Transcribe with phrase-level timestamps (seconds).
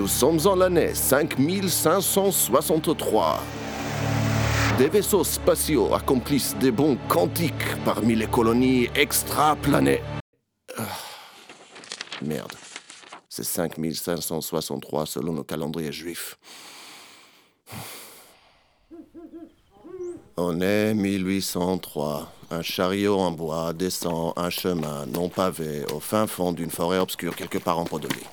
[0.00, 3.40] Nous sommes en l'année 5563.
[4.78, 10.00] Des vaisseaux spatiaux accomplissent des bons quantiques parmi les colonies extraplanées.
[10.78, 10.84] Ah,
[12.22, 12.54] Merde.
[13.28, 16.38] C'est 5563 selon le calendrier juif.
[20.38, 22.32] On est 1803.
[22.50, 27.36] Un chariot en bois descend un chemin non pavé au fin fond d'une forêt obscure
[27.36, 28.24] quelque part en Podolie.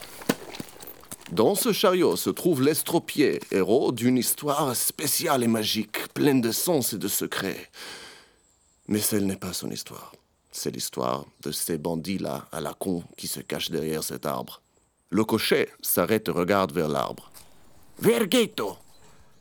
[1.31, 6.93] Dans ce chariot se trouve l'estropié, héros d'une histoire spéciale et magique, pleine de sens
[6.93, 7.69] et de secrets.
[8.87, 10.13] Mais celle n'est pas son histoire.
[10.51, 14.61] C'est l'histoire de ces bandits-là à la con qui se cachent derrière cet arbre.
[15.09, 17.29] Le cocher s'arrête et regarde vers l'arbre.
[17.99, 18.77] Verghetto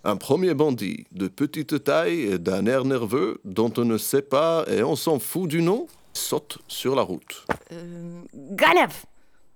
[0.02, 4.64] Un premier bandit, de petite taille et d'un air nerveux, dont on ne sait pas
[4.66, 7.46] et on s'en fout du nom, saute sur la route.
[7.70, 9.04] Euh, Ganev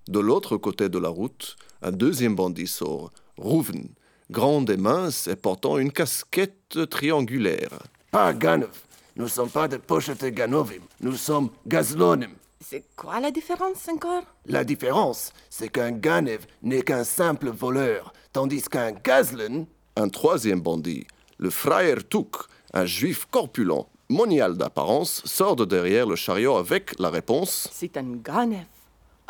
[0.07, 3.89] De l'autre côté de la route, un deuxième bandit sort, Rouven,
[4.31, 7.79] grand et mince et portant une casquette triangulaire.
[8.09, 8.81] Pas Ganov.
[9.15, 10.81] Nous sommes pas des pochettes Ganovim.
[11.01, 12.31] Nous sommes Gazlonim.
[12.59, 14.23] C'est quoi la différence encore?
[14.45, 19.65] La différence, c'est qu'un Ganev n'est qu'un simple voleur, tandis qu'un Gazlen,
[19.95, 21.05] un troisième bandit,
[21.37, 22.35] le Frère Touk,
[22.73, 28.15] un juif corpulent, monial d'apparence, sort de derrière le chariot avec la réponse C'est un
[28.23, 28.65] Ganev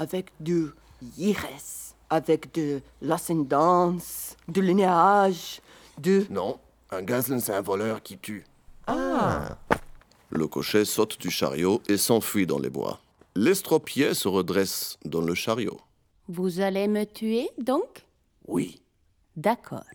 [0.02, 0.72] avec du
[1.16, 1.46] Yires,
[2.10, 5.62] avec de l'ascendance, du linéage,
[6.00, 6.26] de...
[6.32, 6.58] Non,
[6.90, 8.44] un Gazlen c'est un voleur qui tue.
[8.88, 9.58] Ah
[10.32, 13.00] Le cocher saute du chariot et s'enfuit dans les bois.
[13.36, 15.80] L'estropié se redresse dans le chariot.
[16.28, 18.04] Vous allez me tuer donc?
[18.48, 18.82] Oui.
[19.36, 19.86] D'accord.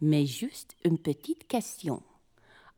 [0.00, 2.02] Mais juste une petite question.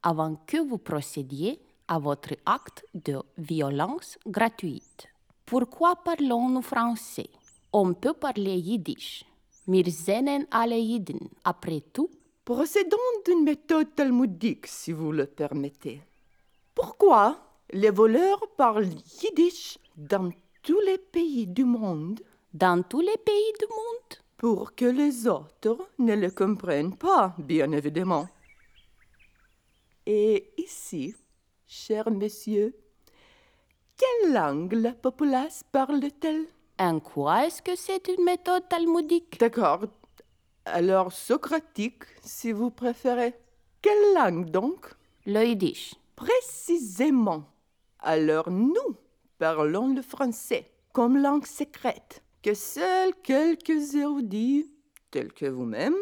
[0.02, 5.06] Avant que vous procédiez à votre acte de violence gratuite,
[5.46, 7.30] pourquoi parlons-nous français?
[7.72, 9.24] On peut parler yiddish.
[9.68, 12.10] Wir sehen alle Jiden, après tout.
[12.44, 16.00] Procédons d'une méthode talmudique, si vous le permettez.
[16.74, 17.38] Pourquoi
[17.72, 18.88] les voleurs parlent
[19.22, 20.30] yiddish dans
[20.62, 22.20] tous les pays du monde?
[22.52, 24.20] Dans tous les pays du monde?
[24.36, 28.28] Pour que les autres ne le comprennent pas, bien évidemment.
[30.06, 31.14] Et ici,
[31.66, 32.76] cher monsieur,
[34.32, 36.46] langue la populace parle-t-elle?
[36.78, 37.46] En quoi?
[37.46, 39.38] Est-ce que c'est une méthode talmudique?
[39.38, 39.84] D'accord.
[40.64, 43.34] Alors socratique, si vous préférez.
[43.80, 44.86] Quelle langue donc?
[45.26, 45.94] Le yiddish.
[46.16, 47.44] Précisément.
[48.00, 48.96] Alors nous
[49.38, 54.70] parlons le français comme langue secrète que seuls quelques érudits,
[55.10, 55.96] tels que vous-même,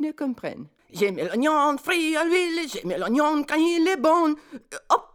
[0.00, 0.66] ne comprennent.
[0.90, 4.34] J'ai mis l'oignon frit à l'huile, j'ai mis l'oignon quand il est bon.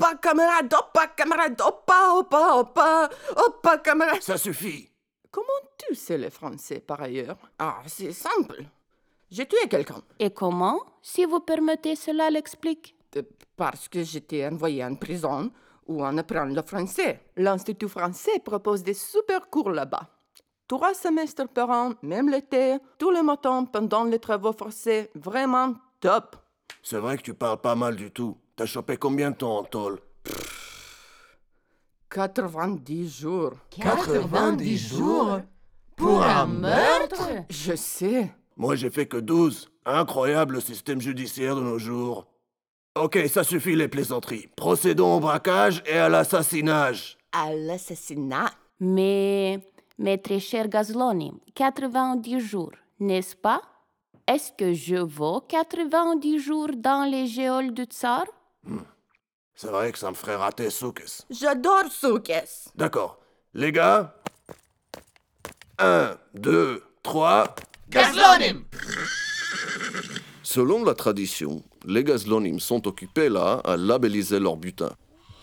[0.08, 4.22] Hoppa, camarade, hoppa, camarade, hoppa, hoppa, camarade.
[4.22, 4.90] Ça suffit.
[5.30, 5.48] Comment
[5.78, 7.38] tu sais le français par ailleurs?
[7.60, 8.64] Ah, c'est simple.
[9.30, 10.02] J'ai tué quelqu'un.
[10.20, 12.96] Et comment, si vous permettez cela, l'explique?
[13.18, 13.24] Euh,
[13.58, 15.52] Parce que j'étais envoyé en prison
[15.88, 17.20] où on apprend le français.
[17.36, 20.08] L'Institut français propose des super cours là-bas.
[20.70, 26.38] Trois semestres par an, même l'été, tous les matins pendant les travaux forcés, vraiment top.
[26.82, 28.38] C'est vrai que tu parles pas mal du tout.
[28.58, 30.00] T'as chopé combien de temps en tôle?
[32.10, 33.52] 90 jours.
[33.70, 35.42] 90 jours
[35.96, 37.22] Pour un meurtre?
[37.52, 38.34] Je sais.
[38.56, 39.70] Moi, j'ai fait que 12.
[39.86, 42.26] Incroyable le système judiciaire de nos jours.
[42.96, 44.48] Ok, ça suffit les plaisanteries.
[44.56, 47.20] Procédons au braquage et à l'assassinage.
[47.32, 48.50] À l'assassinat.
[48.80, 49.60] Mais,
[50.00, 53.62] mais très cher Gazloni, 90 jours, n'est-ce pas?
[54.28, 58.26] Est-ce que je vaux 90 jours dans les géoles du tsar?
[59.56, 61.24] C'est vrai que ça me ferait rater Soukes.
[61.30, 62.32] J'adore Soukes.
[62.76, 63.20] D'accord.
[63.54, 64.16] Les gars
[65.80, 67.56] 1, 2, 3.
[67.90, 68.66] Gazlonim
[70.44, 74.92] Selon la tradition, les Gazlonim sont occupés là à labelliser leur butin.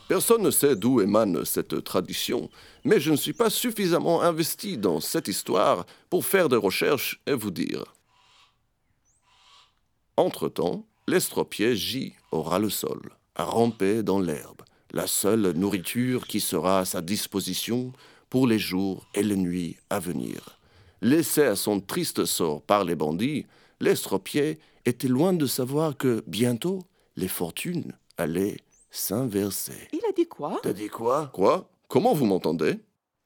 [0.09, 2.51] Personne ne sait d'où émane cette tradition,
[2.85, 7.33] mais je ne suis pas suffisamment investi dans cette histoire pour faire des recherches et
[7.33, 7.85] vous dire.
[10.17, 13.01] Entre-temps, l'estropié gît au ras le sol,
[13.35, 14.63] à ramper dans l'herbe,
[14.93, 17.93] la seule nourriture qui sera à sa disposition
[18.31, 20.59] pour les jours et les nuits à venir.
[21.03, 23.47] Laissé à son triste sort par les bandits,
[23.81, 26.81] l'estropié était loin de savoir que bientôt
[27.17, 28.57] les fortunes allaient
[28.91, 29.89] s'inverser.
[29.93, 30.61] Il a dit quoi?
[30.63, 31.31] T'as dit quoi?
[31.33, 31.69] Quoi?
[31.89, 32.79] Comment vous m'entendez?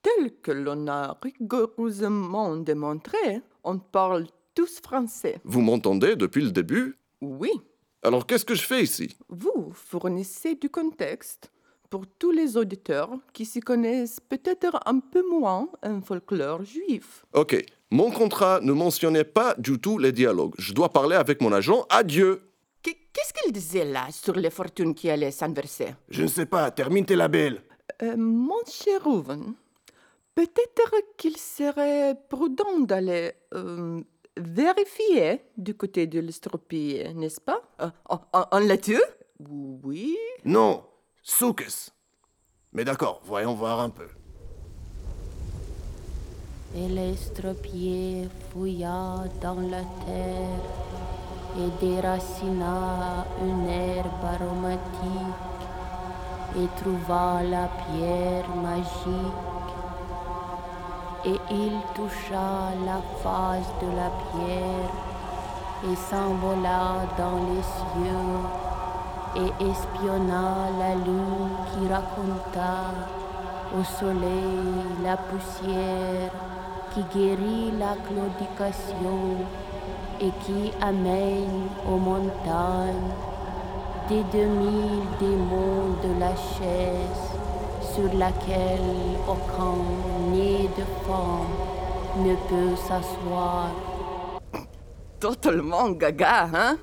[0.03, 5.41] Tel que l'on a rigoureusement démontré, on parle tous français.
[5.45, 6.97] Vous m'entendez depuis le début?
[7.21, 7.51] Oui,
[8.03, 9.17] Alors qu'est-ce que je fais ici?
[9.29, 11.51] Vous fournissez du contexte
[11.91, 17.25] pour tous les auditeurs qui s'y connaissent peut-être un peu moins en folklore juif.
[17.33, 17.57] Ok,
[17.91, 20.55] mon contrat ne mentionnait pas du tout les dialogues.
[20.59, 21.87] Je dois parler avec mon agent.
[21.91, 22.43] Adieu.
[22.83, 25.89] Qu- Qu'est-ce qu'il disait là sur les fortunes qui allaient s'inverser?
[26.11, 27.63] Je ne sais pas, termine tes labels.
[28.03, 29.55] Euh, Mon cher Rouven,
[30.37, 34.01] peut-être qu'il serait prudent d'aller euh,
[34.39, 37.61] vérifier du côté de l'estropie, n'est-ce pas?
[37.81, 38.99] Euh, en, en- en latin
[39.41, 40.17] Oui.
[40.45, 40.83] Non,
[41.23, 41.91] Soukes.
[42.73, 44.09] Mais d'accord, voyons voir un peu.
[46.77, 50.65] Et l'estropié fouilla dans la terre
[51.57, 55.57] et déracina une herbe aromatique
[56.57, 59.48] et trouva la pierre magique.
[61.25, 64.93] Et il toucha la face de la pierre
[65.85, 68.39] et s'envola dans les cieux
[69.37, 72.95] et espionna la lune qui raconta
[73.79, 76.31] au soleil la poussière
[76.95, 79.37] qui guérit la claudication
[80.21, 83.13] et qui amène aux montagnes
[84.09, 87.39] des demi démons de la chaise
[87.95, 89.98] sur laquelle aucun
[91.07, 93.71] femme ne peut s'asseoir.
[95.21, 96.77] Totalement gaga, hein?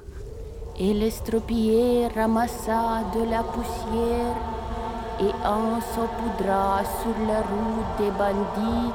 [0.78, 4.36] Et l'estropié ramassa de la poussière
[5.22, 8.92] et en saupoudra sur la route des bandits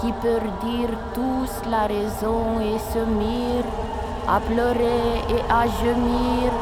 [0.00, 3.72] qui perdirent tous la raison et se mirent
[4.26, 6.52] à pleurer et à gémir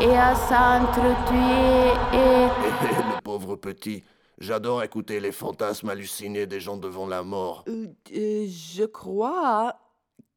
[0.00, 2.16] et à s'entretuer et...
[2.16, 2.48] Hé,
[2.82, 4.04] hé, le pauvre petit.
[4.38, 7.64] J'adore écouter les fantasmes hallucinés des gens devant la mort.
[7.68, 9.76] Euh, euh, Je crois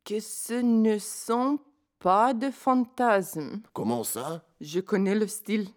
[0.05, 1.59] que ce ne sont
[1.99, 3.61] pas de fantasmes.
[3.73, 4.43] Comment ça?
[4.61, 5.67] Je connais le style.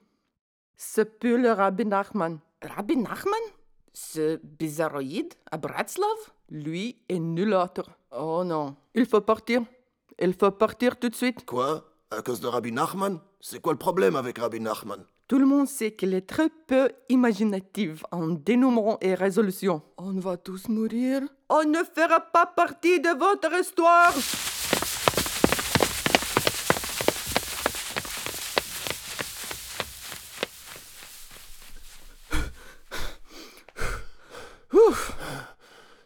[0.77, 2.39] Ce peut le Rabbi Nachman.
[2.63, 3.41] Rabbi Nachman?
[3.93, 6.07] Ce bizarroïde à Bratslav
[6.51, 7.91] Lui et nul autre.
[8.17, 8.77] Oh non.
[8.95, 9.63] Il faut partir.
[10.19, 11.45] Il faut partir tout de suite.
[11.47, 11.85] Quoi?
[12.11, 13.19] À cause de Rabbi Nachman?
[13.41, 15.05] C'est quoi le problème avec Rabbi Nachman?
[15.31, 19.81] Tout le monde sait qu'elle est très peu imaginative en dénouement et résolution.
[19.97, 21.23] On va tous mourir.
[21.49, 24.13] On ne fera pas partie de votre histoire.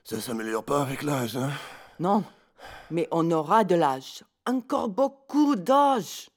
[0.05, 1.50] Ça s'améliore pas avec l'âge, hein
[1.99, 2.25] Non,
[2.91, 4.23] mais on aura de l'âge.
[4.44, 6.29] Encore beaucoup d'âge.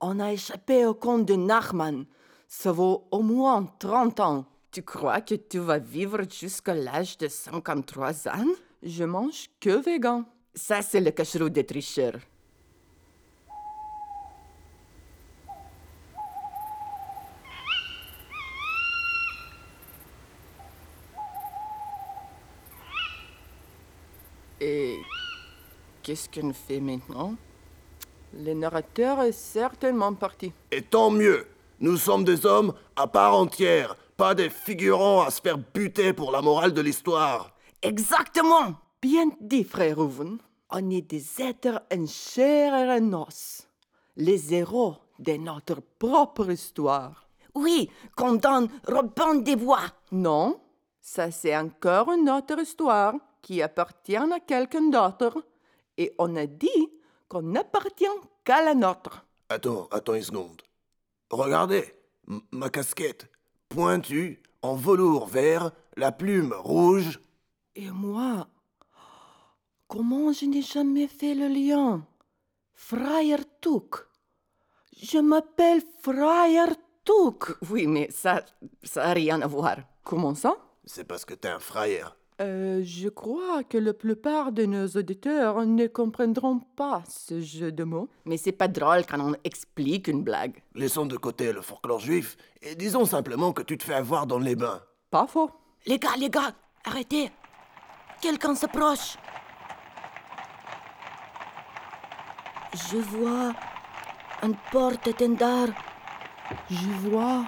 [0.00, 2.06] On a échappé au compte de Nachman.
[2.56, 4.44] Ça vaut au moins 30 ans.
[4.70, 8.46] Tu crois que tu vas vivre jusqu'à l'âge de 53 ans?
[8.80, 10.24] Je mange que vegan.
[10.54, 12.20] Ça, c'est le cacheroux des tricheurs.
[24.60, 24.96] Et
[26.02, 27.34] qu'est-ce qu'on fait maintenant?
[28.32, 30.52] Le narrateur est certainement parti.
[30.70, 31.46] Et tant mieux
[31.84, 36.32] Nous sommes des hommes à part entière, pas des figurants à se faire buter pour
[36.32, 37.54] la morale de l'histoire.
[37.82, 40.38] Exactement Bien dit, frère Rouven.
[40.70, 43.68] On est des êtres en chair et en os.
[44.16, 47.28] Les héros de notre propre histoire.
[47.54, 49.84] Oui, qu'on donne Robin des Bois.
[50.10, 50.58] Non,
[51.02, 53.12] ça c'est encore une autre histoire
[53.42, 55.44] qui appartient à quelqu'un d'autre.
[55.98, 56.88] Et on a dit
[57.28, 58.06] qu'on n'appartient
[58.42, 59.26] qu'à la nôtre.
[59.50, 60.63] Attends, attends une seconde.
[61.34, 61.92] Regardez,
[62.52, 63.28] ma casquette,
[63.68, 67.20] pointue, en velours vert, la plume rouge.
[67.74, 68.46] Et moi,
[69.88, 72.06] comment je n'ai jamais fait le lien?
[72.72, 73.96] Frère Touk.
[74.96, 77.56] Je m'appelle Frère Touk.
[77.68, 78.44] Oui, mais ça,
[78.84, 79.78] ça n'a rien à voir.
[80.04, 80.56] Comment ça?
[80.84, 82.16] C'est parce que t'es un frère.
[82.40, 87.84] Euh, je crois que la plupart de nos auditeurs ne comprendront pas ce jeu de
[87.84, 88.08] mots.
[88.24, 90.60] Mais c'est pas drôle quand on explique une blague.
[90.74, 94.40] Laissons de côté le folklore juif et disons simplement que tu te fais avoir dans
[94.40, 94.82] les bains.
[95.10, 95.48] Pas faux.
[95.86, 96.52] Les gars, les gars,
[96.84, 97.30] arrêtez.
[98.20, 99.16] Quelqu'un s'approche.
[102.90, 103.52] Je vois
[104.42, 105.68] un porte-étendard.
[106.68, 107.44] Je vois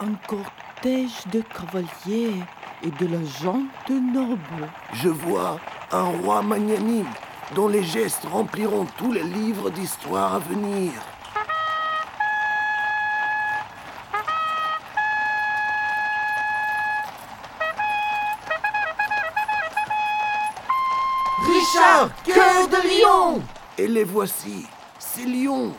[0.00, 2.42] un cortège de cavaliers
[2.82, 4.68] et de la gente noble.
[4.94, 5.58] Je vois
[5.92, 7.06] un roi magnanime
[7.54, 10.92] dont les gestes rempliront tous les livres d'histoire à venir.
[21.46, 23.42] Richard, cœur de lion
[23.78, 24.66] Et les voici,
[24.98, 25.72] ces lions.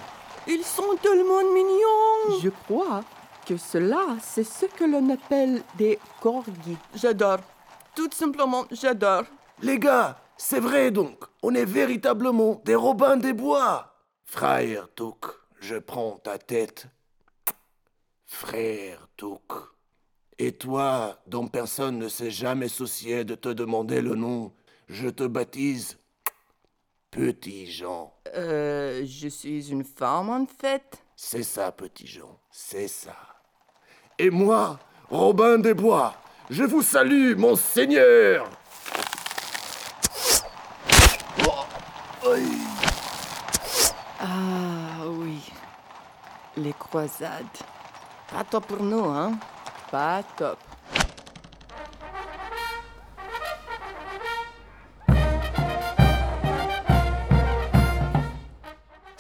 [0.48, 2.39] Ils sont tellement mignons.
[2.42, 3.01] Je crois
[3.48, 6.77] que cela, c'est ce que l'on appelle des corgis.
[6.94, 7.39] J'adore.
[7.96, 9.24] Tout simplement, j'adore.
[9.62, 13.96] Les gars, c'est vrai donc, on est véritablement des Robins des Bois.
[14.25, 15.27] Frère Touk,
[15.62, 16.88] je prends ta tête.
[18.25, 19.54] Frère Touk.
[20.38, 24.54] Et toi, dont personne ne s'est jamais soucié de te demander le nom,
[24.89, 25.98] je te baptise
[27.10, 28.13] Petit Jean.
[28.36, 31.01] Euh, je suis une femme en fait.
[31.20, 33.16] C'est ça, Petit Jean, c'est ça.
[34.20, 34.78] Et moi,
[35.10, 36.14] Robin des Bois,
[36.48, 38.48] je vous salue, mon seigneur.
[41.44, 41.66] Oh.
[44.20, 45.42] Ah oui,
[46.56, 47.46] les croisades.
[48.32, 49.40] Pas top pour nous, hein
[49.90, 50.60] Pas top.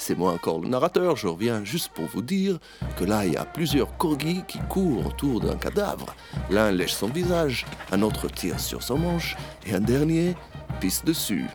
[0.07, 2.59] C'est moi encore le narrateur, je reviens juste pour vous dire
[2.95, 6.15] que là, il y a plusieurs corgis qui courent autour d'un cadavre.
[6.49, 9.35] L'un lèche son visage, un autre tire sur son manche,
[9.65, 10.33] et un dernier
[10.79, 11.47] pisse dessus.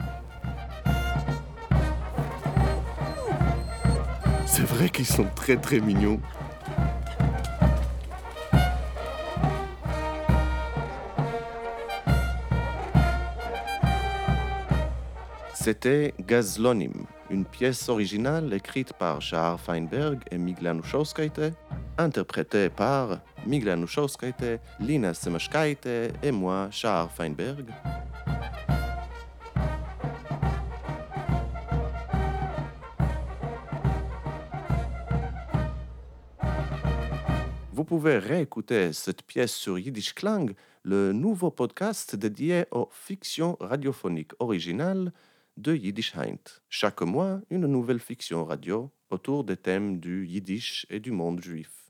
[4.44, 6.20] C'est vrai qu'ils sont très très mignons.
[15.54, 21.54] C'était Gazlonim, une pièce originale écrite par Shahar Feinberg et Migla Nuszowskaite,
[21.96, 25.86] interprétée par Migla Nuszowskaite, Lina Semashkaite
[26.22, 27.70] et moi, Shahar Feinberg.
[37.72, 44.32] Vous pouvez réécouter cette pièce sur Yiddish Klang, le nouveau podcast dédié aux fictions radiophoniques
[44.38, 45.12] originales
[45.56, 46.60] de Yiddish Heint.
[46.68, 51.81] Chaque mois, une nouvelle fiction radio autour des thèmes du Yiddish et du monde juif.